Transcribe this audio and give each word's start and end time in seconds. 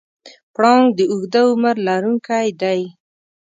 پړانګ 0.55 0.85
د 0.97 0.99
اوږده 1.11 1.41
عمر 1.51 1.75
لرونکی 1.87 2.47
دی. 2.61 2.81